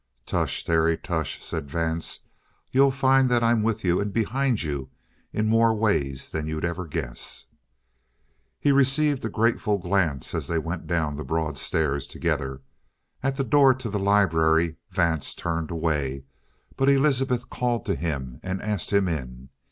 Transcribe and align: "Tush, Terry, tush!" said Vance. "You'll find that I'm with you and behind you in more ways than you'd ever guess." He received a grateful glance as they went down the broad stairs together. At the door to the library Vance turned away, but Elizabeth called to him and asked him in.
"Tush, 0.25 0.63
Terry, 0.65 0.97
tush!" 0.97 1.43
said 1.43 1.69
Vance. 1.69 2.21
"You'll 2.71 2.89
find 2.89 3.29
that 3.29 3.43
I'm 3.43 3.61
with 3.61 3.83
you 3.85 4.01
and 4.01 4.11
behind 4.11 4.63
you 4.63 4.89
in 5.31 5.45
more 5.45 5.75
ways 5.75 6.31
than 6.31 6.47
you'd 6.47 6.65
ever 6.65 6.87
guess." 6.87 7.45
He 8.59 8.71
received 8.71 9.23
a 9.23 9.29
grateful 9.29 9.77
glance 9.77 10.33
as 10.33 10.47
they 10.47 10.57
went 10.57 10.87
down 10.87 11.17
the 11.17 11.23
broad 11.23 11.59
stairs 11.59 12.07
together. 12.07 12.61
At 13.21 13.35
the 13.35 13.43
door 13.43 13.75
to 13.75 13.89
the 13.91 13.99
library 13.99 14.77
Vance 14.89 15.35
turned 15.35 15.69
away, 15.69 16.23
but 16.75 16.89
Elizabeth 16.89 17.51
called 17.51 17.85
to 17.85 17.93
him 17.93 18.39
and 18.41 18.59
asked 18.63 18.91
him 18.91 19.07
in. 19.07 19.49